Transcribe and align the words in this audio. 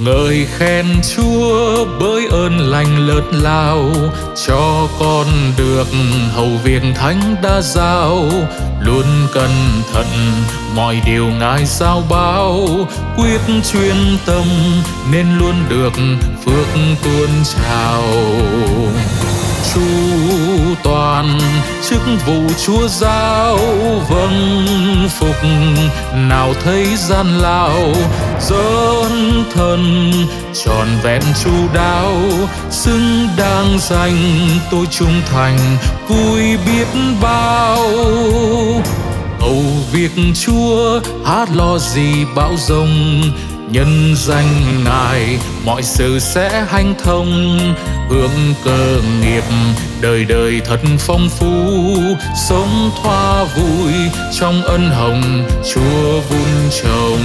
ngợi 0.00 0.46
khen 0.58 0.86
chúa 1.14 1.84
bởi 2.00 2.26
ơn 2.30 2.58
lành 2.58 2.98
lớn 3.08 3.24
lao, 3.32 3.90
cho 4.46 4.88
con 5.00 5.26
được 5.56 5.86
hầu 6.34 6.48
việc 6.64 6.82
thánh 6.94 7.36
đã 7.42 7.60
giao. 7.60 8.30
Luôn 8.80 9.04
cẩn 9.32 9.50
thận 9.92 10.06
mọi 10.74 11.00
điều 11.06 11.26
ngài 11.26 11.64
giao 11.66 12.02
bao 12.10 12.66
quyết 13.16 13.40
chuyên 13.72 13.96
tâm 14.26 14.44
nên 15.12 15.38
luôn 15.38 15.54
được 15.68 15.92
phước 16.44 16.66
tuôn 17.02 17.28
trào. 17.44 18.04
Chu 19.74 19.80
toàn 20.82 21.29
chức 21.90 22.00
vụ 22.26 22.42
chúa 22.66 22.88
giao 22.88 23.58
vâng 24.08 25.08
phục, 25.08 25.36
nào 26.14 26.54
thấy 26.64 26.86
gian 26.96 27.38
lao 27.38 27.80
dấn 28.40 29.44
thân 29.54 30.12
tròn 30.64 30.86
vẹn 31.02 31.22
chu 31.44 31.50
đáo. 31.74 32.16
Xứng 32.70 33.28
đáng 33.36 33.78
danh 33.80 34.16
tôi 34.70 34.86
trung 34.90 35.22
thành, 35.32 35.58
vui 36.08 36.42
biết 36.66 36.86
bao. 37.22 37.84
Âu 39.40 39.62
việc 39.92 40.10
chúa 40.40 41.00
hát 41.24 41.48
lo 41.54 41.78
gì 41.78 42.24
bão 42.34 42.52
rông 42.56 43.22
nhân 43.72 44.14
danh 44.16 44.84
ngài, 44.84 45.38
mọi 45.64 45.82
sự 45.82 46.18
sẽ 46.18 46.64
hanh 46.68 46.94
thông. 47.04 47.58
Hướng 48.08 48.54
cơ 48.64 49.00
nghiệp, 49.20 49.44
đời 50.00 50.24
đời 50.24 50.60
thật 50.64 50.80
phong 50.98 51.28
phú. 51.28 51.46
Sống 52.48 52.90
thoa 53.02 53.44
vui 53.44 53.92
trong 54.40 54.62
ân 54.62 54.90
hồng, 54.90 55.48
chúa 55.74 56.20
vun 56.20 56.70
trồng. 56.82 57.24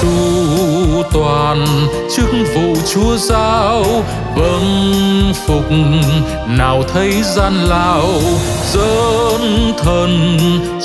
Chúa 0.00 0.67
toàn, 1.12 1.66
chức 2.16 2.28
vụ 2.54 2.76
chúa 2.94 3.16
giao 3.16 3.84
vâng 4.36 5.32
phục. 5.46 5.70
Nào 6.48 6.82
thấy 6.92 7.22
gian 7.22 7.54
lao 7.54 8.08
dấn 8.72 9.72
thân 9.78 10.38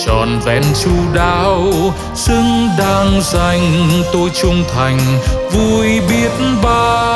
tròn 0.06 0.40
vẹn 0.46 0.64
chu 0.84 0.92
đáo. 1.14 1.72
Xứng 2.16 2.70
đáng 2.80 3.22
danh, 3.22 3.88
tôi 4.14 4.30
trung 4.42 4.64
thành, 4.76 5.00
vui 5.52 6.02
biết 6.10 6.32
bao 6.64 7.13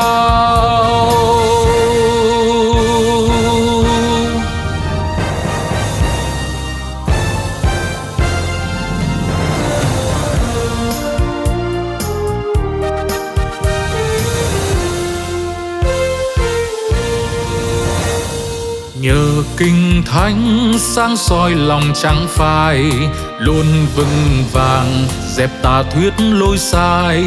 nhờ 19.08 19.44
kinh 19.58 20.04
thánh 20.06 20.74
sáng 20.80 21.18
soi 21.18 21.52
lòng 21.56 21.84
trắng 21.96 22.28
phai, 22.30 22.92
luôn 23.40 23.66
vững 23.96 24.44
vàng, 24.52 25.08
dẹp 25.36 25.50
tà 25.64 25.84
thuyết 25.84 26.14
lối 26.20 26.58
sai. 26.58 27.24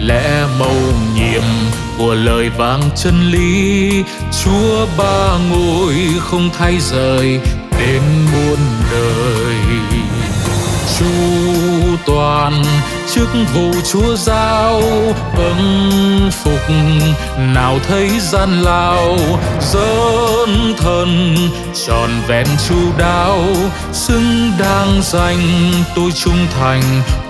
Lẽ 0.00 0.46
mầu 0.58 0.76
nhiệm 1.14 1.42
của 1.98 2.14
lời 2.14 2.50
vàng 2.50 2.82
chân 2.96 3.30
lý, 3.30 4.02
chúa 4.44 4.86
ba 4.98 5.38
ngôi 5.50 5.94
không 6.20 6.50
thay 6.58 6.78
rời 6.80 7.40
đến 7.78 8.02
muôn 8.32 8.58
đời. 8.92 9.56
Chúa 10.98 11.73
toàn 12.14 12.62
chức 13.14 13.28
vụ 13.54 13.70
chúa 13.92 14.16
giao 14.16 14.80
vâng 15.36 16.30
phục. 16.32 16.70
Nào 17.38 17.78
thấy 17.88 18.10
gian 18.20 18.62
lao 18.62 19.16
dấn 19.60 20.74
thân 20.76 21.36
tròn 21.86 22.10
vẹn 22.28 22.46
chu 22.68 22.76
đáo. 22.98 23.44
Xứng 23.92 24.52
đáng 24.58 25.00
danh 25.02 25.38
tôi 25.94 26.12
trung 26.12 26.46
thành, 26.60 26.82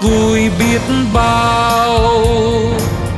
vui 0.03 0.51
biết 0.59 0.81
bao. 1.15 2.25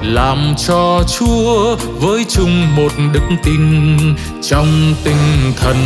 Làm 0.02 0.54
cho 0.66 1.02
Chúa 1.18 1.76
với 2.00 2.24
chung 2.28 2.76
một 2.76 2.92
đức 3.12 3.36
tin, 3.42 3.96
trong 4.42 4.94
tinh 5.04 5.52
thần 5.56 5.76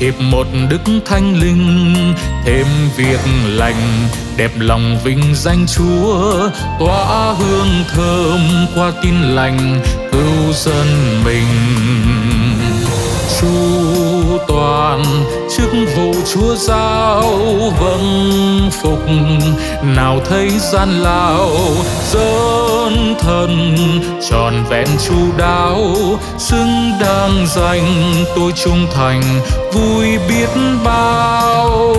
hiệp 0.00 0.20
một 0.20 0.46
đức 0.70 0.80
thánh 1.06 1.40
linh. 1.40 1.94
Thêm 2.44 2.66
việc 2.96 3.20
lành 3.46 4.08
đẹp 4.36 4.50
lòng 4.58 4.98
vinh 5.04 5.34
danh 5.34 5.66
Chúa, 5.66 6.50
tỏa 6.78 7.32
hương 7.32 7.84
thơm 7.88 8.40
qua 8.74 8.92
tin 9.02 9.14
lành 9.22 9.80
cứu 10.12 10.52
dân 10.52 10.86
mình. 11.24 11.46
Chu 13.40 13.48
toàn 14.48 15.04
chức 15.56 15.70
vụ 15.96 16.14
chúa 16.32 16.54
giao 16.54 17.22
vâng 17.80 18.70
phục, 18.82 19.06
nào 19.82 20.20
thấy 20.28 20.50
gian 20.58 20.90
lao 21.02 21.50
dấn 22.12 23.14
thân, 23.18 23.76
tròn 24.30 24.64
vẹn 24.68 24.86
chu 25.08 25.16
đáo, 25.38 25.94
xứng 26.38 26.92
đáng 27.00 27.46
danh 27.56 28.12
tôi 28.36 28.52
trung 28.64 28.86
thành, 28.94 29.22
vui 29.72 30.18
biết 30.28 30.48
bao 30.84 31.96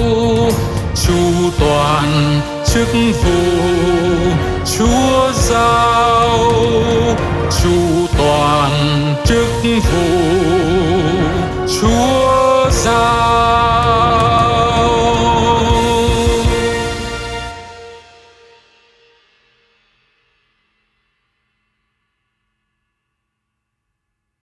chu 1.08 1.52
toàn 1.60 2.42
chức 2.66 2.88
vụ 2.94 3.40
chúa 4.66 5.32
giao 5.34 6.52
chu 7.64 8.07